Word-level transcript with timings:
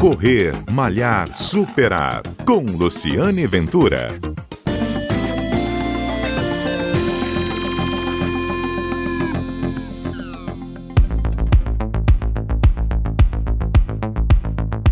Correr, 0.00 0.52
Malhar, 0.70 1.34
Superar. 1.34 2.22
Com 2.44 2.60
Luciane 2.60 3.46
Ventura. 3.46 4.08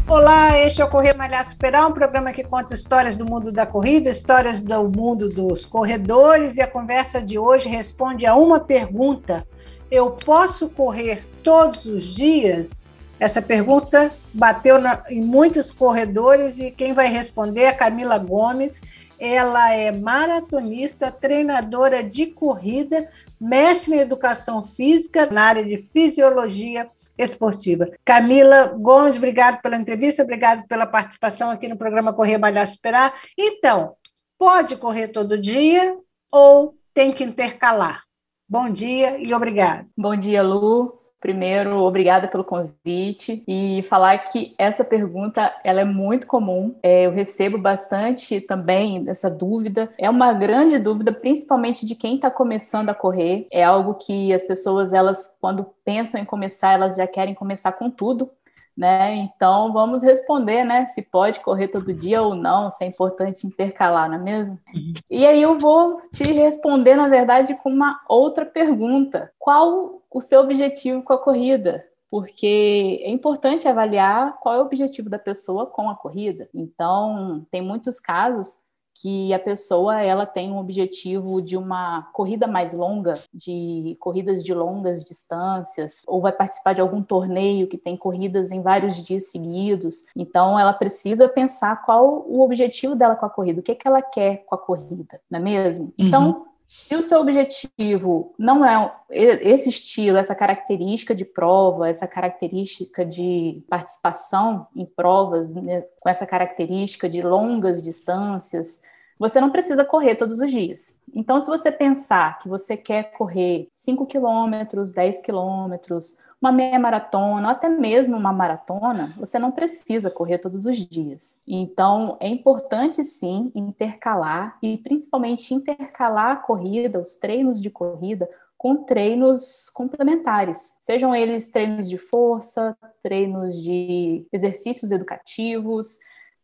Olá, 0.09 0.59
este 0.61 0.81
é 0.81 0.85
o 0.85 0.89
Correr 0.89 1.15
Malhar 1.19 1.47
Superar, 1.47 1.87
um 1.87 1.93
programa 1.93 2.33
que 2.33 2.43
conta 2.43 2.75
histórias 2.75 3.15
do 3.15 3.27
mundo 3.27 3.53
da 3.53 3.67
corrida, 3.67 4.09
histórias 4.09 4.59
do 4.59 4.85
mundo 4.85 5.29
dos 5.29 5.67
corredores, 5.67 6.57
e 6.57 6.63
a 6.63 6.67
conversa 6.67 7.21
de 7.21 7.39
hoje 7.39 7.69
responde 7.69 8.25
a 8.25 8.35
uma 8.35 8.59
pergunta: 8.59 9.47
Eu 9.91 10.13
posso 10.13 10.71
correr 10.71 11.29
todos 11.43 11.85
os 11.85 12.15
dias? 12.15 12.94
Essa 13.19 13.41
pergunta 13.41 14.13
bateu 14.33 14.81
na, 14.81 15.03
em 15.09 15.23
muitos 15.23 15.71
corredores 15.71 16.59
e 16.59 16.71
quem 16.71 16.93
vai 16.93 17.09
responder 17.09 17.63
é 17.63 17.69
a 17.69 17.77
Camila 17.77 18.19
Gomes. 18.19 18.81
Ela 19.19 19.73
é 19.73 19.93
maratonista, 19.93 21.11
treinadora 21.11 22.03
de 22.03 22.27
corrida, 22.27 23.09
mestre 23.41 23.95
em 23.95 24.01
educação 24.01 24.65
física 24.65 25.27
na 25.27 25.45
área 25.45 25.65
de 25.65 25.79
fisiologia 25.93 26.91
esportiva. 27.17 27.89
Camila 28.05 28.77
Gomes, 28.81 29.17
obrigado 29.17 29.63
pela 29.63 29.77
entrevista, 29.77 30.23
obrigado 30.23 30.67
pela 30.67 30.87
participação 30.87 31.51
aqui 31.51 31.69
no 31.69 31.77
programa 31.77 32.13
Correr 32.13 32.39
Malhar 32.39 32.67
Superar. 32.67 33.15
Então, 33.39 33.95
pode 34.37 34.77
correr 34.77 35.09
todo 35.09 35.41
dia 35.41 35.97
ou 36.33 36.75
tem 36.93 37.13
que 37.13 37.23
intercalar? 37.23 38.03
Bom 38.49 38.69
dia 38.69 39.17
e 39.19 39.33
obrigado. 39.33 39.87
Bom 39.97 40.17
dia, 40.17 40.43
Lu. 40.43 41.04
Primeiro, 41.25 41.79
obrigada 41.79 42.29
pelo 42.29 42.45
convite 42.45 43.43
e 43.49 43.83
falar 43.89 44.19
que 44.19 44.55
essa 44.59 44.85
pergunta 44.85 45.51
ela 45.65 45.81
é 45.81 45.85
muito 45.85 46.27
comum. 46.27 46.75
É, 46.83 47.07
eu 47.07 47.13
recebo 47.13 47.57
bastante 47.57 48.43
também 48.43 49.03
essa 49.09 49.31
dúvida. 49.31 49.91
É 49.97 50.11
uma 50.11 50.35
grande 50.35 50.79
dúvida, 50.79 51.15
principalmente 51.15 51.87
de 51.87 51.95
quem 51.95 52.17
está 52.17 52.31
começando 52.31 52.91
a 52.91 52.95
correr. 52.95 53.47
É 53.51 53.65
algo 53.65 53.95
que 53.95 54.35
as 54.35 54.45
pessoas 54.45 54.93
elas 54.93 55.35
quando 55.41 55.65
pensam 55.83 56.21
em 56.21 56.27
começar 56.27 56.75
elas 56.75 56.97
já 56.97 57.07
querem 57.07 57.33
começar 57.33 57.73
com 57.73 57.89
tudo. 57.89 58.31
Né? 58.77 59.15
Então 59.15 59.73
vamos 59.73 60.03
responder, 60.03 60.65
né? 60.65 60.87
Se 60.87 61.01
pode 61.01 61.39
correr 61.41 61.69
todo 61.69 61.95
dia 61.95 62.23
ou 62.23 62.35
não, 62.35 62.73
se 62.73 62.83
é 62.83 62.89
importante 62.89 63.47
intercalar, 63.47 64.09
não 64.09 64.17
é 64.17 64.21
mesmo? 64.21 64.59
Uhum. 64.75 64.95
E 65.09 65.25
aí 65.25 65.41
eu 65.41 65.57
vou 65.57 66.01
te 66.13 66.25
responder, 66.25 66.97
na 66.97 67.07
verdade, 67.07 67.55
com 67.63 67.71
uma 67.71 68.01
outra 68.09 68.45
pergunta. 68.45 69.33
Qual 69.39 70.03
o 70.15 70.21
seu 70.21 70.41
objetivo 70.41 71.03
com 71.03 71.13
a 71.13 71.19
corrida, 71.19 71.85
porque 72.09 73.01
é 73.03 73.11
importante 73.11 73.67
avaliar 73.67 74.39
qual 74.39 74.55
é 74.55 74.59
o 74.59 74.65
objetivo 74.65 75.11
da 75.11 75.19
pessoa 75.19 75.67
com 75.67 75.91
a 75.91 75.97
corrida. 75.97 76.49
Então, 76.55 77.45
tem 77.51 77.61
muitos 77.61 77.99
casos 77.99 78.61
que 78.95 79.35
a 79.35 79.39
pessoa 79.39 80.01
ela 80.01 80.25
tem 80.25 80.53
um 80.53 80.59
objetivo 80.59 81.43
de 81.43 81.57
uma 81.57 82.03
corrida 82.13 82.47
mais 82.47 82.73
longa, 82.73 83.21
de 83.33 83.97
corridas 83.99 84.45
de 84.45 84.55
longas 84.55 85.05
distâncias, 85.05 86.03
ou 86.07 86.21
vai 86.21 86.33
participar 86.33 86.75
de 86.75 86.81
algum 86.81 87.03
torneio 87.03 87.67
que 87.67 87.77
tem 87.77 87.97
corridas 87.97 88.51
em 88.51 88.63
vários 88.63 89.03
dias 89.03 89.31
seguidos. 89.31 90.05
Então 90.17 90.59
ela 90.59 90.73
precisa 90.73 91.29
pensar 91.29 91.85
qual 91.85 92.25
o 92.27 92.41
objetivo 92.41 92.95
dela 92.95 93.17
com 93.17 93.27
a 93.27 93.31
corrida, 93.31 93.61
o 93.61 93.63
que, 93.63 93.73
é 93.73 93.75
que 93.75 93.89
ela 93.89 94.01
quer 94.01 94.45
com 94.47 94.55
a 94.55 94.59
corrida, 94.59 95.21
não 95.31 95.41
é 95.41 95.43
mesmo? 95.43 95.93
Então, 95.99 96.29
uhum. 96.29 96.45
Se 96.75 96.97
o 96.97 97.05
seu 97.05 97.21
objetivo 97.21 98.35
não 98.37 98.65
é 98.65 98.93
esse 99.09 99.69
estilo, 99.69 100.19
essa 100.19 100.35
característica 100.35 101.15
de 101.15 101.25
prova, 101.25 101.89
essa 101.89 102.05
característica 102.05 103.05
de 103.05 103.65
participação 103.71 104.67
em 104.75 104.85
provas, 104.85 105.55
né, 105.55 105.83
com 106.01 106.09
essa 106.09 106.27
característica 106.27 107.09
de 107.09 107.23
longas 107.23 107.81
distâncias, 107.81 108.83
você 109.19 109.41
não 109.41 109.51
precisa 109.51 109.85
correr 109.85 110.17
todos 110.17 110.39
os 110.41 110.51
dias. 110.51 110.95
Então, 111.15 111.41
se 111.41 111.47
você 111.47 111.71
pensar 111.71 112.39
que 112.39 112.49
você 112.49 112.77
quer 112.77 113.13
correr 113.13 113.69
5 113.73 114.07
quilômetros, 114.07 114.93
10 114.93 115.21
quilômetros, 115.21 116.19
uma 116.41 116.53
meia 116.53 116.79
maratona, 116.79 117.49
ou 117.49 117.53
até 117.53 117.69
mesmo 117.69 118.17
uma 118.17 118.33
maratona, 118.33 119.13
você 119.17 119.39
não 119.39 119.51
precisa 119.51 120.11
correr 120.11 120.39
todos 120.39 120.67
os 120.67 120.77
dias. 120.77 121.41
Então, 121.47 122.19
é 122.21 122.29
importante 122.29 123.03
sim 123.03 123.51
intercalar 123.55 124.59
e 124.63 124.77
principalmente 124.77 125.55
intercalar 125.55 126.33
a 126.33 126.37
corrida, 126.37 127.01
os 127.01 127.17
treinos 127.17 127.63
de 127.63 127.71
corrida, 127.71 128.29
com 128.59 128.77
treinos 128.77 129.69
complementares, 129.69 130.79
sejam 130.81 131.15
eles 131.15 131.51
treinos 131.51 131.87
de 131.87 131.99
força, 131.99 132.75
treinos 133.03 133.63
de 133.63 134.27
exercícios 134.33 134.91
educativos, 134.91 135.99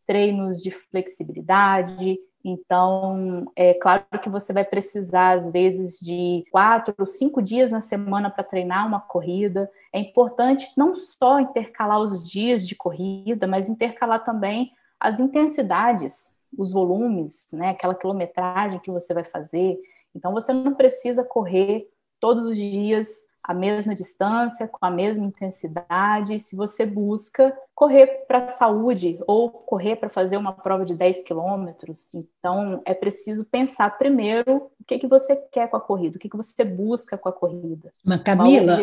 treinos 0.05 0.61
de 0.61 0.69
flexibilidade, 0.69 2.19
então, 2.43 3.45
é 3.55 3.73
claro 3.73 4.03
que 4.21 4.29
você 4.29 4.51
vai 4.51 4.63
precisar, 4.63 5.33
às 5.33 5.51
vezes, 5.51 5.99
de 5.99 6.43
quatro 6.51 6.93
ou 6.97 7.05
cinco 7.05 7.41
dias 7.41 7.71
na 7.71 7.81
semana 7.81 8.29
para 8.29 8.43
treinar 8.43 8.87
uma 8.87 8.99
corrida. 8.99 9.69
É 9.93 9.99
importante 9.99 10.71
não 10.75 10.95
só 10.95 11.39
intercalar 11.39 11.99
os 11.99 12.27
dias 12.27 12.67
de 12.67 12.75
corrida, 12.75 13.45
mas 13.45 13.69
intercalar 13.69 14.23
também 14.23 14.71
as 14.99 15.19
intensidades, 15.19 16.35
os 16.57 16.73
volumes, 16.73 17.45
né? 17.53 17.69
aquela 17.69 17.95
quilometragem 17.95 18.79
que 18.79 18.91
você 18.91 19.13
vai 19.13 19.23
fazer. 19.23 19.79
Então, 20.15 20.33
você 20.33 20.51
não 20.51 20.73
precisa 20.73 21.23
correr 21.23 21.87
todos 22.19 22.43
os 22.43 22.57
dias 22.57 23.25
a 23.43 23.53
mesma 23.53 23.95
distância, 23.95 24.67
com 24.67 24.85
a 24.85 24.91
mesma 24.91 25.25
intensidade, 25.25 26.39
se 26.39 26.55
você 26.55 26.85
busca 26.85 27.55
correr 27.81 28.25
para 28.27 28.43
a 28.43 28.47
saúde 28.47 29.17
ou 29.25 29.49
correr 29.49 29.95
para 29.95 30.07
fazer 30.07 30.37
uma 30.37 30.53
prova 30.53 30.85
de 30.85 30.93
10 30.93 31.23
quilômetros. 31.23 32.09
Então, 32.13 32.79
é 32.85 32.93
preciso 32.93 33.43
pensar 33.43 33.97
primeiro 33.97 34.69
o 34.79 34.83
que, 34.85 34.99
que 34.99 35.07
você 35.07 35.35
quer 35.51 35.67
com 35.67 35.77
a 35.77 35.81
corrida, 35.81 36.15
o 36.15 36.19
que, 36.19 36.29
que 36.29 36.37
você 36.37 36.63
busca 36.63 37.17
com 37.17 37.29
a 37.29 37.33
corrida. 37.33 37.91
Mas, 38.05 38.21
Camila, 38.21 38.79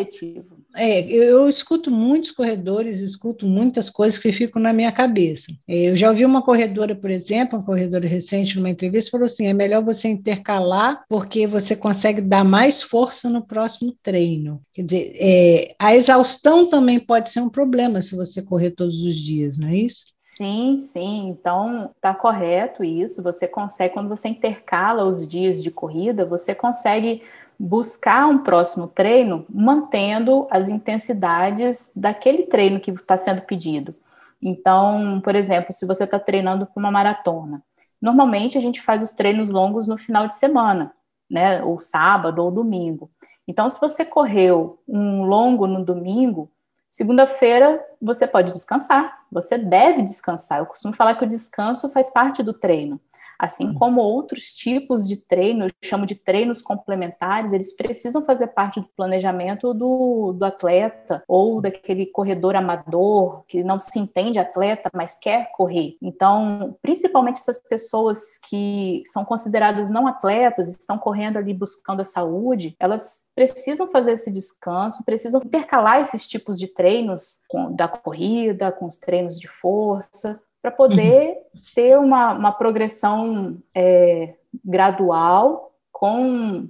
é, 0.75 1.01
eu 1.13 1.49
escuto 1.49 1.93
muitos 1.93 2.33
corredores, 2.33 2.99
escuto 2.99 3.47
muitas 3.47 3.89
coisas 3.89 4.19
que 4.19 4.33
ficam 4.33 4.61
na 4.61 4.73
minha 4.73 4.91
cabeça. 4.91 5.47
É, 5.69 5.91
eu 5.91 5.97
já 5.97 6.11
ouvi 6.11 6.25
uma 6.25 6.43
corredora, 6.43 6.97
por 6.97 7.11
exemplo, 7.11 7.57
uma 7.57 7.65
corredora 7.65 8.07
recente, 8.07 8.57
numa 8.57 8.71
entrevista, 8.71 9.13
falou 9.13 9.27
assim: 9.27 9.47
é 9.47 9.53
melhor 9.53 9.85
você 9.85 10.09
intercalar, 10.09 11.05
porque 11.09 11.47
você 11.47 11.77
consegue 11.77 12.21
dar 12.21 12.45
mais 12.45 12.83
força 12.83 13.31
no 13.31 13.47
próximo 13.47 13.95
treino. 14.03 14.61
Quer 14.75 14.83
dizer, 14.83 15.17
é, 15.21 15.75
a 15.79 15.95
exaustão 15.95 16.69
também 16.69 16.99
pode 16.99 17.31
ser 17.31 17.41
um 17.41 17.49
problema 17.49 18.03
se 18.03 18.17
você 18.17 18.43
correr 18.43 18.73
todos 18.89 19.03
os 19.03 19.15
dias, 19.15 19.59
não 19.59 19.69
é 19.69 19.77
isso? 19.77 20.07
Sim, 20.19 20.79
sim. 20.79 21.29
Então, 21.29 21.95
tá 22.01 22.15
correto 22.15 22.83
isso. 22.83 23.23
Você 23.23 23.47
consegue, 23.47 23.93
quando 23.93 24.09
você 24.09 24.29
intercala 24.29 25.05
os 25.05 25.27
dias 25.27 25.63
de 25.63 25.71
corrida, 25.71 26.25
você 26.25 26.55
consegue 26.55 27.23
buscar 27.59 28.27
um 28.27 28.39
próximo 28.39 28.87
treino 28.87 29.45
mantendo 29.51 30.47
as 30.51 30.69
intensidades 30.69 31.93
daquele 31.95 32.45
treino 32.45 32.81
que 32.81 32.91
está 32.91 33.17
sendo 33.17 33.43
pedido. 33.43 33.95
Então, 34.41 35.21
por 35.23 35.35
exemplo, 35.35 35.73
se 35.73 35.85
você 35.85 36.05
está 36.05 36.19
treinando 36.19 36.67
para 36.67 36.79
uma 36.81 36.91
maratona, 36.91 37.63
normalmente 38.01 38.57
a 38.57 38.61
gente 38.61 38.81
faz 38.81 39.03
os 39.03 39.13
treinos 39.13 39.51
longos 39.51 39.89
no 39.89 39.99
final 39.99 40.29
de 40.29 40.37
semana, 40.37 40.95
né? 41.29 41.63
Ou 41.65 41.79
sábado 41.81 42.43
ou 42.45 42.51
domingo. 42.51 43.11
Então, 43.47 43.69
se 43.69 43.81
você 43.81 44.05
correu 44.05 44.79
um 44.87 45.25
longo 45.25 45.67
no 45.67 45.85
domingo, 45.85 46.49
segunda-feira 46.91 47.85
você 48.01 48.27
pode 48.27 48.53
descansar, 48.53 49.25
você 49.31 49.59
deve 49.59 50.03
descansar. 50.03 50.59
Eu 50.59 50.67
costumo 50.67 50.95
falar 50.95 51.15
que 51.15 51.25
o 51.25 51.29
descanso 51.29 51.91
faz 51.91 52.11
parte 52.11 52.43
do 52.43 52.53
treino. 52.53 53.01
Assim 53.39 53.73
como 53.73 54.01
outros 54.01 54.53
tipos 54.53 55.07
de 55.07 55.17
treino, 55.17 55.67
eu 55.67 55.71
chamo 55.85 56.05
de 56.05 56.17
treinos 56.17 56.61
complementares, 56.61 57.53
eles 57.53 57.75
precisam 57.77 58.25
fazer 58.25 58.49
parte 58.49 58.81
do 58.81 58.89
planejamento 58.97 59.73
do, 59.73 60.33
do 60.33 60.45
atleta 60.45 61.23
ou 61.29 61.61
daquele 61.61 62.07
corredor 62.07 62.57
amador 62.57 63.45
que 63.47 63.63
não 63.63 63.79
se 63.79 63.99
entende 63.99 64.41
atleta, 64.41 64.91
mas 64.93 65.17
quer 65.17 65.53
correr. 65.53 65.97
Então, 66.03 66.77
principalmente 66.83 67.37
essas 67.37 67.61
pessoas 67.63 68.39
que 68.49 69.03
são 69.07 69.25
consideradas 69.25 69.89
não 69.89 70.07
atletas, 70.07 70.69
estão 70.69 70.99
correndo 70.99 71.37
ali 71.37 71.55
buscando 71.55 72.01
a 72.01 72.05
saúde, 72.05 72.75
elas 72.81 73.29
precisam 73.37 73.87
fazer 73.87 74.13
esse 74.13 74.33
descanso, 74.33 75.05
precisam 75.05 75.41
intercalar 75.45 76.01
esses 76.01 76.27
tipos 76.27 76.59
de 76.59 76.67
treinos 76.67 77.43
com, 77.49 77.73
da 77.73 77.87
corrida, 77.87 78.73
com 78.73 78.87
os 78.87 78.97
treinos 78.97 79.39
de 79.39 79.47
força, 79.47 80.41
para 80.61 80.71
poder 80.71 81.37
ter 81.75 81.99
uma, 81.99 82.33
uma 82.33 82.53
progressão 82.53 83.59
é, 83.75 84.35
gradual 84.65 85.73
com 85.93 86.69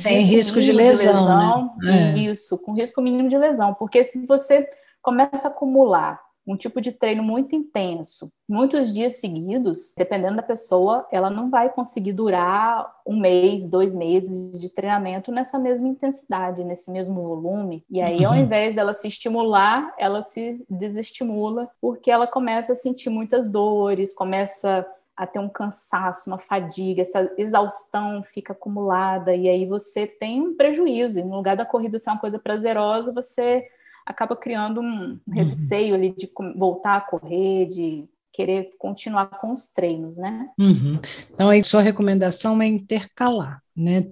sem 0.00 0.20
risco, 0.20 0.58
risco 0.58 0.60
de 0.60 0.72
lesão, 0.72 0.96
de 0.96 1.06
lesão 1.06 1.76
né? 1.78 2.14
É. 2.14 2.18
isso, 2.18 2.58
com 2.58 2.72
risco 2.72 3.02
mínimo 3.02 3.28
de 3.28 3.36
lesão, 3.36 3.74
porque 3.74 4.02
se 4.04 4.26
você 4.26 4.68
começa 5.02 5.48
a 5.48 5.50
acumular 5.50 6.20
um 6.46 6.56
tipo 6.56 6.80
de 6.80 6.92
treino 6.92 7.22
muito 7.22 7.56
intenso, 7.56 8.30
muitos 8.48 8.92
dias 8.92 9.16
seguidos, 9.16 9.94
dependendo 9.98 10.36
da 10.36 10.42
pessoa, 10.42 11.06
ela 11.10 11.28
não 11.28 11.50
vai 11.50 11.68
conseguir 11.68 12.12
durar 12.12 12.94
um 13.04 13.18
mês, 13.18 13.68
dois 13.68 13.92
meses 13.92 14.58
de 14.60 14.70
treinamento 14.70 15.32
nessa 15.32 15.58
mesma 15.58 15.88
intensidade, 15.88 16.62
nesse 16.62 16.90
mesmo 16.90 17.20
volume. 17.20 17.84
E 17.90 18.00
aí, 18.00 18.24
ao 18.24 18.32
uhum. 18.32 18.38
invés 18.38 18.76
dela 18.76 18.94
se 18.94 19.08
estimular, 19.08 19.92
ela 19.98 20.22
se 20.22 20.64
desestimula, 20.70 21.68
porque 21.80 22.10
ela 22.10 22.26
começa 22.26 22.72
a 22.72 22.76
sentir 22.76 23.10
muitas 23.10 23.48
dores, 23.48 24.12
começa 24.12 24.86
a 25.16 25.26
ter 25.26 25.38
um 25.38 25.48
cansaço, 25.48 26.28
uma 26.28 26.38
fadiga, 26.38 27.00
essa 27.00 27.32
exaustão 27.38 28.22
fica 28.22 28.52
acumulada, 28.52 29.34
e 29.34 29.48
aí 29.48 29.64
você 29.64 30.06
tem 30.06 30.42
um 30.42 30.54
prejuízo. 30.54 31.18
E 31.18 31.24
no 31.24 31.36
lugar 31.36 31.56
da 31.56 31.64
corrida 31.64 31.98
ser 31.98 32.10
uma 32.10 32.20
coisa 32.20 32.38
prazerosa, 32.38 33.12
você 33.12 33.66
acaba 34.06 34.36
criando 34.36 34.80
um 34.80 35.18
uhum. 35.26 35.34
receio 35.34 35.94
ali 35.94 36.14
de 36.16 36.30
voltar 36.56 36.96
a 36.96 37.00
correr, 37.00 37.66
de 37.66 38.08
querer 38.36 38.72
continuar 38.78 39.26
com 39.40 39.50
os 39.50 39.68
treinos, 39.68 40.18
né? 40.18 40.50
Uhum. 40.58 41.00
Então, 41.32 41.48
aí 41.48 41.64
sua 41.64 41.80
recomendação 41.80 42.60
é 42.60 42.66
intercalar, 42.66 43.62
né? 43.74 44.04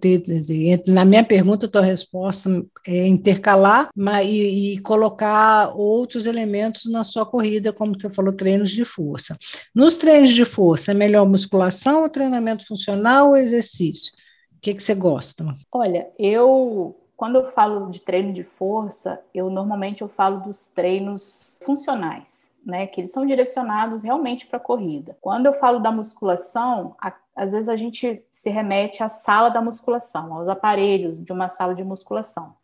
Na 0.87 1.05
minha 1.05 1.23
pergunta, 1.23 1.69
tua 1.69 1.83
resposta 1.83 2.49
é 2.87 3.07
intercalar 3.07 3.91
mas, 3.95 4.27
e, 4.27 4.73
e, 4.73 4.81
colocar 4.81 5.77
outros 5.77 6.25
elementos 6.25 6.91
na 6.91 7.05
sua 7.05 7.27
corrida, 7.27 7.71
como 7.71 8.01
você 8.01 8.09
falou, 8.09 8.35
treinos 8.35 8.71
de 8.71 8.87
força. 8.87 9.37
Nos 9.75 9.95
treinos 9.95 10.31
de 10.31 10.47
força, 10.47 10.93
é 10.93 10.95
melhor 10.95 11.29
musculação 11.29 12.03
ou 12.03 12.09
treinamento 12.09 12.67
funcional 12.67 13.29
ou 13.29 13.37
exercício? 13.37 14.11
O 14.57 14.61
que, 14.63 14.73
que 14.73 14.83
você 14.83 14.95
gosta? 14.95 15.45
Olha, 15.71 16.09
eu 16.19 16.97
quando 17.17 17.37
eu 17.37 17.45
falo 17.45 17.91
de 17.91 18.01
treino 18.01 18.33
de 18.33 18.43
força, 18.43 19.23
eu 19.33 19.49
normalmente 19.49 20.03
eu 20.03 20.09
falo 20.09 20.41
dos 20.41 20.69
treinos 20.69 21.61
funcionais, 21.65 22.53
né, 22.65 22.87
que 22.87 23.01
eles 23.01 23.13
são 23.13 23.25
direcionados 23.27 24.03
realmente 24.03 24.47
para 24.47 24.57
a 24.57 24.61
corrida. 24.61 25.17
Quando 25.21 25.47
eu 25.47 25.53
falo 25.53 25.79
da 25.79 25.93
musculação, 25.93 26.97
a, 27.01 27.13
às 27.37 27.53
vezes 27.53 27.69
a 27.69 27.77
gente 27.77 28.25
se 28.31 28.51
remete 28.51 29.03
à 29.03 29.09
sala 29.09 29.49
da 29.49 29.63
musculação, 29.63 30.35
aos 30.35 30.49
aparelhos 30.49 31.23
de 31.23 31.33
uma 31.33 31.49
sala 31.49 31.75
de 31.75 31.85
musculação. 31.85 32.55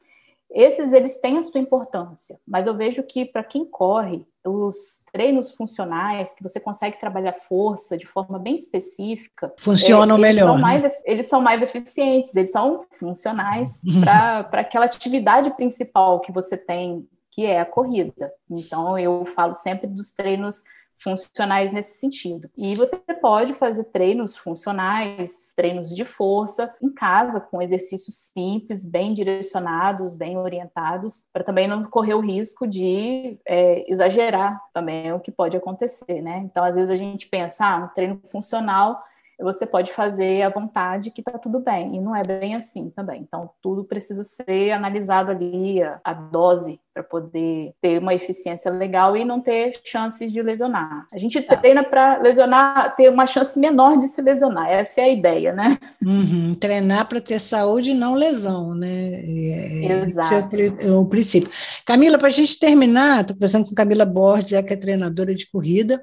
Esses 0.53 0.93
eles 0.93 1.21
têm 1.21 1.39
a 1.39 1.43
sua 1.43 1.61
importância, 1.61 2.39
mas 2.47 2.67
eu 2.67 2.75
vejo 2.77 3.03
que 3.05 3.25
para 3.25 3.45
quem 3.45 3.65
corre, 3.65 4.27
os 4.45 5.05
treinos 5.13 5.53
funcionais 5.53 6.35
que 6.35 6.43
você 6.43 6.59
consegue 6.59 6.99
trabalhar 6.99 7.35
força 7.35 7.97
de 7.97 8.07
forma 8.07 8.39
bem 8.39 8.57
específica 8.57 9.53
funcionam 9.59 10.17
é, 10.17 10.21
melhor. 10.21 10.47
São 10.47 10.57
né? 10.57 10.61
mais, 10.63 11.01
eles 11.05 11.27
são 11.27 11.41
mais 11.41 11.63
eficientes, 11.63 12.35
eles 12.35 12.51
são 12.51 12.85
funcionais 12.99 13.83
para 14.03 14.61
aquela 14.61 14.87
atividade 14.87 15.51
principal 15.55 16.21
que 16.21 16.33
você 16.33 16.57
tem, 16.57 17.07
que 17.31 17.45
é 17.45 17.61
a 17.61 17.67
corrida. 17.67 18.33
Então 18.51 18.99
eu 18.99 19.25
falo 19.27 19.53
sempre 19.53 19.87
dos 19.87 20.11
treinos 20.13 20.63
funcionais 21.03 21.73
nesse 21.73 21.99
sentido. 21.99 22.51
E 22.57 22.75
você 22.75 22.97
pode 23.21 23.53
fazer 23.55 23.85
treinos 23.85 24.37
funcionais, 24.37 25.53
treinos 25.57 25.95
de 25.95 26.05
força 26.05 26.75
em 26.83 26.91
casa, 26.91 27.41
com 27.41 27.63
exercícios 27.63 28.15
simples, 28.17 28.87
bem 28.87 29.13
direcionados, 29.13 30.15
bem 30.15 30.37
orientados, 30.37 31.29
para 31.33 31.45
também 31.45 31.67
não 31.67 31.85
correr 31.85 32.15
o 32.15 32.21
risco 32.21 32.67
de 32.67 33.39
é, 33.47 33.91
exagerar 33.91 34.61
também 34.73 35.13
o 35.13 35.21
que 35.21 35.31
pode 35.31 35.57
acontecer, 35.57 36.21
né? 36.21 36.43
Então, 36.45 36.65
às 36.65 36.75
vezes 36.75 36.91
a 36.91 36.97
gente 36.97 37.29
pensa, 37.29 37.65
ah, 37.65 37.85
um 37.85 37.89
treino 37.89 38.21
funcional 38.31 39.03
você 39.43 39.67
pode 39.67 39.93
fazer 39.93 40.43
à 40.43 40.49
vontade 40.49 41.11
que 41.11 41.21
está 41.21 41.39
tudo 41.39 41.61
bem. 41.61 41.97
E 41.97 42.01
não 42.01 42.15
é 42.15 42.23
bem 42.23 42.55
assim 42.55 42.91
também. 42.91 43.23
Então, 43.23 43.51
tudo 43.63 43.85
precisa 43.85 44.25
ser 44.25 44.73
analisado 44.73 45.31
ali, 45.31 45.83
a, 45.83 46.01
a 46.05 46.13
dose, 46.13 46.79
para 46.93 47.03
poder 47.03 47.73
ter 47.81 47.99
uma 47.99 48.15
eficiência 48.15 48.71
legal 48.71 49.17
e 49.17 49.25
não 49.25 49.41
ter 49.41 49.81
chances 49.85 50.33
de 50.33 50.43
lesionar. 50.43 51.07
A 51.13 51.19
gente 51.19 51.41
tá. 51.41 51.57
treina 51.57 51.85
para 51.85 52.19
lesionar, 52.19 52.95
ter 52.97 53.09
uma 53.09 53.27
chance 53.27 53.59
menor 53.59 53.97
de 53.99 54.09
se 54.09 54.21
lesionar. 54.21 54.69
Essa 54.69 55.01
é 55.01 55.05
a 55.05 55.09
ideia, 55.09 55.53
né? 55.53 55.79
Uhum. 56.05 56.55
Treinar 56.55 57.09
para 57.09 57.21
ter 57.21 57.41
saúde 57.41 57.91
e 57.91 57.95
não 57.95 58.15
lesão, 58.15 58.75
né? 58.75 58.89
É, 58.89 59.87
é 59.87 60.03
Exato. 60.03 60.57
É 60.57 60.91
o, 60.91 61.05
princípio. 61.05 61.51
Camila, 61.87 62.19
para 62.19 62.29
a 62.29 62.33
gente 62.33 62.59
terminar, 62.59 63.21
estou 63.21 63.37
conversando 63.37 63.67
com 63.67 63.75
Camila 63.75 64.05
Borges, 64.05 64.53
é 64.53 64.63
que 64.63 64.75
é 64.75 64.77
treinadora 64.77 65.35
de 65.35 65.49
corrida 65.51 66.03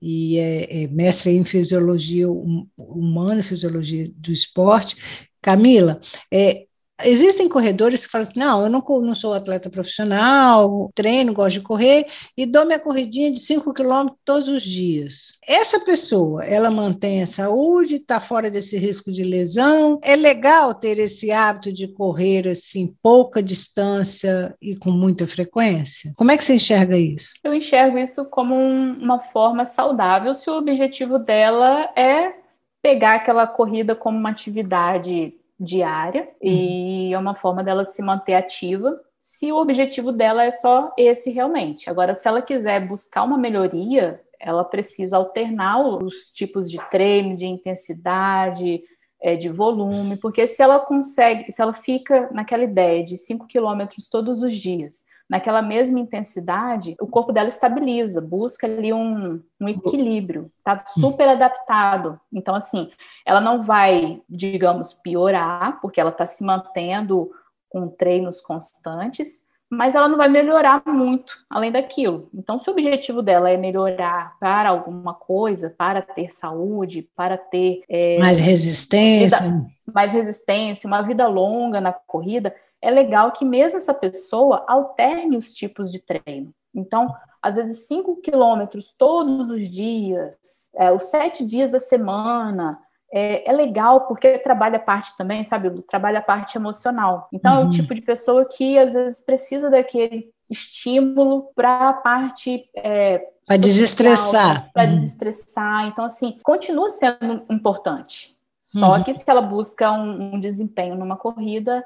e 0.00 0.38
é, 0.38 0.84
é 0.84 0.88
mestre 0.88 1.32
em 1.32 1.44
fisiologia 1.44 2.28
humana, 2.30 3.42
fisiologia 3.42 4.10
do 4.16 4.32
esporte. 4.32 4.96
Camila, 5.42 6.00
é, 6.32 6.67
Existem 7.04 7.48
corredores 7.48 8.06
que 8.06 8.12
falam 8.12 8.26
assim: 8.26 8.38
não, 8.38 8.62
eu 8.62 8.70
não, 8.70 8.84
não 9.02 9.14
sou 9.14 9.32
atleta 9.32 9.70
profissional, 9.70 10.90
treino, 10.94 11.32
gosto 11.32 11.54
de 11.54 11.60
correr 11.60 12.06
e 12.36 12.44
dou 12.44 12.66
minha 12.66 12.78
corridinha 12.78 13.32
de 13.32 13.40
5 13.40 13.72
quilômetros 13.72 14.18
todos 14.24 14.48
os 14.48 14.62
dias. 14.62 15.38
Essa 15.46 15.80
pessoa, 15.80 16.44
ela 16.44 16.70
mantém 16.70 17.22
a 17.22 17.26
saúde, 17.26 17.96
está 17.96 18.20
fora 18.20 18.50
desse 18.50 18.76
risco 18.76 19.12
de 19.12 19.22
lesão. 19.22 19.98
É 20.02 20.16
legal 20.16 20.74
ter 20.74 20.98
esse 20.98 21.30
hábito 21.30 21.72
de 21.72 21.88
correr 21.88 22.48
assim, 22.48 22.94
pouca 23.02 23.42
distância 23.42 24.54
e 24.60 24.76
com 24.76 24.90
muita 24.90 25.26
frequência? 25.26 26.12
Como 26.16 26.30
é 26.30 26.36
que 26.36 26.44
você 26.44 26.54
enxerga 26.54 26.96
isso? 26.96 27.30
Eu 27.42 27.54
enxergo 27.54 27.98
isso 27.98 28.24
como 28.26 28.54
um, 28.54 28.92
uma 29.00 29.20
forma 29.20 29.64
saudável 29.64 30.34
se 30.34 30.50
o 30.50 30.56
objetivo 30.56 31.18
dela 31.18 31.90
é 31.96 32.34
pegar 32.82 33.14
aquela 33.14 33.46
corrida 33.46 33.94
como 33.94 34.18
uma 34.18 34.30
atividade 34.30 35.34
diária 35.58 36.28
uhum. 36.40 36.48
e 36.48 37.12
é 37.12 37.18
uma 37.18 37.34
forma 37.34 37.64
dela 37.64 37.84
se 37.84 38.00
manter 38.02 38.34
ativa. 38.34 39.00
Se 39.18 39.50
o 39.52 39.56
objetivo 39.56 40.12
dela 40.12 40.44
é 40.44 40.50
só 40.50 40.92
esse 40.96 41.30
realmente. 41.30 41.90
Agora, 41.90 42.14
se 42.14 42.26
ela 42.28 42.40
quiser 42.40 42.86
buscar 42.86 43.24
uma 43.24 43.36
melhoria, 43.36 44.20
ela 44.38 44.64
precisa 44.64 45.16
alternar 45.16 45.80
os 45.80 46.30
tipos 46.32 46.70
de 46.70 46.78
treino, 46.90 47.36
de 47.36 47.46
intensidade, 47.46 48.82
é, 49.20 49.36
de 49.36 49.48
volume, 49.48 50.16
porque 50.16 50.46
se 50.46 50.62
ela 50.62 50.78
consegue, 50.78 51.50
se 51.50 51.60
ela 51.60 51.74
fica 51.74 52.30
naquela 52.32 52.62
ideia 52.62 53.04
de 53.04 53.16
5 53.16 53.46
quilômetros 53.46 54.08
todos 54.08 54.42
os 54.42 54.54
dias, 54.54 55.04
naquela 55.28 55.60
mesma 55.60 56.00
intensidade, 56.00 56.96
o 57.00 57.06
corpo 57.06 57.32
dela 57.32 57.48
estabiliza, 57.48 58.20
busca 58.20 58.66
ali 58.66 58.92
um, 58.92 59.42
um 59.60 59.68
equilíbrio, 59.68 60.46
tá 60.64 60.78
super 60.78 61.28
adaptado. 61.28 62.18
Então, 62.32 62.54
assim, 62.54 62.90
ela 63.26 63.40
não 63.40 63.62
vai, 63.62 64.22
digamos, 64.28 64.94
piorar, 64.94 65.80
porque 65.80 66.00
ela 66.00 66.10
está 66.10 66.26
se 66.26 66.42
mantendo 66.42 67.30
com 67.68 67.88
treinos 67.88 68.40
constantes, 68.40 69.46
mas 69.70 69.94
ela 69.94 70.08
não 70.08 70.16
vai 70.16 70.28
melhorar 70.28 70.82
muito 70.86 71.34
além 71.50 71.70
daquilo. 71.70 72.30
Então, 72.32 72.58
se 72.58 72.70
o 72.70 72.72
objetivo 72.72 73.20
dela 73.20 73.50
é 73.50 73.56
melhorar 73.56 74.34
para 74.40 74.70
alguma 74.70 75.12
coisa, 75.12 75.68
para 75.68 76.00
ter 76.00 76.32
saúde, 76.32 77.06
para 77.14 77.36
ter 77.36 77.82
é, 77.86 78.18
mais 78.18 78.38
resistência, 78.38 79.38
vida, 79.38 79.66
mais 79.92 80.12
resistência, 80.12 80.86
uma 80.86 81.02
vida 81.02 81.28
longa 81.28 81.82
na 81.82 81.92
corrida, 81.92 82.54
é 82.82 82.90
legal 82.90 83.32
que 83.32 83.44
mesmo 83.44 83.78
essa 83.78 83.94
pessoa 83.94 84.64
alterne 84.68 85.36
os 85.36 85.52
tipos 85.52 85.90
de 85.90 86.00
treino. 86.00 86.52
Então, 86.74 87.12
às 87.42 87.56
vezes, 87.56 87.86
5 87.86 88.20
quilômetros 88.20 88.92
todos 88.96 89.50
os 89.50 89.68
dias, 89.68 90.36
é, 90.76 90.92
os 90.92 91.04
sete 91.04 91.44
dias 91.44 91.72
da 91.72 91.80
semana, 91.80 92.78
é, 93.12 93.48
é, 93.48 93.52
legal 93.52 94.02
porque 94.02 94.38
trabalha 94.38 94.76
a 94.76 94.80
parte 94.80 95.16
também, 95.16 95.42
sabe? 95.42 95.70
Trabalha 95.82 96.18
a 96.18 96.22
parte 96.22 96.56
emocional. 96.58 97.28
Então, 97.32 97.52
uhum. 97.52 97.58
é 97.58 97.62
o 97.62 97.64
uhum. 97.64 97.70
tipo 97.70 97.94
de 97.94 98.02
pessoa 98.02 98.44
que 98.44 98.78
às 98.78 98.92
vezes 98.92 99.24
precisa 99.24 99.70
daquele 99.70 100.30
estímulo 100.50 101.50
para 101.54 101.88
a 101.88 101.92
parte. 101.94 102.68
É, 102.76 103.22
para 103.46 103.56
desestressar. 103.56 104.70
Para 104.72 104.84
uhum. 104.84 104.90
desestressar. 104.90 105.86
Então, 105.86 106.04
assim, 106.04 106.38
continua 106.42 106.90
sendo 106.90 107.44
importante. 107.50 108.36
Só 108.60 108.96
uhum. 108.96 109.02
que 109.02 109.14
se 109.14 109.24
ela 109.26 109.40
busca 109.40 109.90
um, 109.90 110.34
um 110.34 110.40
desempenho 110.40 110.94
numa 110.94 111.16
corrida, 111.16 111.82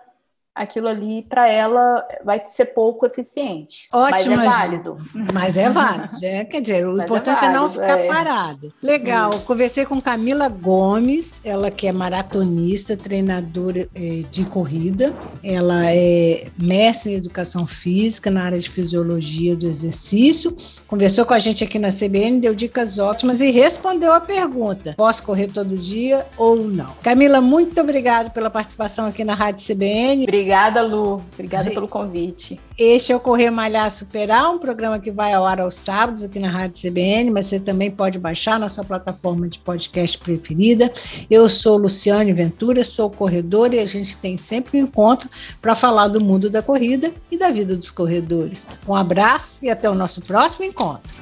aquilo 0.55 0.87
ali 0.87 1.23
para 1.23 1.49
ela 1.49 2.07
vai 2.25 2.43
ser 2.47 2.67
pouco 2.67 3.07
eficiente. 3.07 3.89
Ótimo, 3.93 4.37
mas 4.37 4.45
é 4.45 4.49
válido. 4.49 4.99
Mas 5.33 5.57
é 5.57 5.71
válido, 5.71 6.13
né? 6.21 6.45
Quer 6.45 6.61
dizer, 6.61 6.87
o 6.87 6.93
mas 6.93 7.01
é 7.01 7.05
importante 7.05 7.45
é, 7.45 7.53
válido, 7.53 7.57
é, 7.57 7.61
não 7.61 7.71
ficar 7.71 7.99
é. 7.99 8.07
parado. 8.07 8.73
Legal, 8.83 9.41
conversei 9.41 9.87
com 9.87 10.01
Camila 10.01 10.49
Gomes, 10.49 11.41
ela 11.43 11.71
que 11.71 11.87
é 11.87 11.93
maratonista, 11.93 12.97
treinadora 12.97 13.89
é, 13.95 14.23
de 14.31 14.45
corrida, 14.45 15.15
ela 15.43 15.87
é 15.87 16.47
mestre 16.61 17.13
em 17.13 17.17
educação 17.17 17.67
física 17.67 18.31
na 18.31 18.45
área 18.45 18.59
de 18.59 18.69
fisiologia 18.69 19.57
do 19.57 19.67
exercício, 19.67 20.55
conversou 20.87 21.25
com 21.25 21.33
a 21.33 21.39
gente 21.39 21.65
aqui 21.65 21.79
na 21.79 21.91
CBN, 21.91 22.41
deu 22.41 22.55
dicas 22.55 22.99
ótimas 22.99 23.41
e 23.41 23.51
respondeu 23.51 24.13
a 24.13 24.21
pergunta: 24.21 24.95
posso 24.97 25.23
correr 25.23 25.49
todo 25.49 25.77
dia 25.77 26.27
ou 26.37 26.57
não? 26.57 26.93
Camila, 27.03 27.41
muito 27.41 27.81
obrigada 27.81 28.29
pela 28.29 28.51
participação 28.51 29.07
aqui 29.07 29.25
na 29.25 29.35
Rádio 29.35 29.65
CBN. 29.67 30.25
Obrigada 30.25 30.42
Obrigada, 30.43 30.83
Lu. 30.83 31.23
Obrigada 31.35 31.71
pelo 31.71 31.87
convite. 31.87 32.59
Este 32.77 33.13
é 33.13 33.17
o 33.17 33.21
Correr 33.21 33.49
Malhar 33.49 33.89
Superar, 33.93 34.51
um 34.51 34.59
programa 34.59 34.99
que 34.99 35.13
vai 35.13 35.33
ao 35.33 35.47
ar 35.47 35.61
aos 35.61 35.77
sábados 35.77 36.25
aqui 36.25 36.41
na 36.41 36.51
Rádio 36.51 36.91
CBN, 36.91 37.31
mas 37.31 37.47
você 37.47 37.61
também 37.61 37.93
pode 37.93 38.19
baixar 38.19 38.59
na 38.59 38.69
sua 38.69 38.83
plataforma 38.83 39.49
de 39.49 39.61
podcast 39.61 40.19
preferida. 40.19 40.93
Eu 41.31 41.49
sou 41.49 41.77
Luciane 41.79 42.33
Ventura, 42.33 42.85
sou 42.85 43.09
corredora 43.09 43.77
e 43.77 43.79
a 43.79 43.87
gente 43.87 44.17
tem 44.17 44.37
sempre 44.37 44.83
um 44.83 44.85
encontro 44.85 45.31
para 45.61 45.77
falar 45.77 46.09
do 46.09 46.21
mundo 46.21 46.51
da 46.51 46.61
corrida 46.61 47.13
e 47.31 47.39
da 47.39 47.53
vida 47.53 47.77
dos 47.77 47.93
corredores. 47.93 48.67
Um 48.89 48.97
abraço 48.97 49.59
e 49.63 49.71
até 49.71 49.89
o 49.89 49.95
nosso 49.95 50.21
próximo 50.23 50.65
encontro. 50.65 51.22